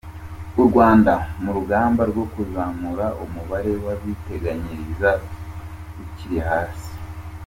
Urwanda 0.61 1.13
mu 1.41 1.49
rugamba 1.57 2.01
rwo 2.11 2.25
kuzamura 2.33 3.05
umubare 3.23 3.71
w’abiteganyiriza 3.83 5.11
ukiri 6.03 6.39
hasi 6.47 6.89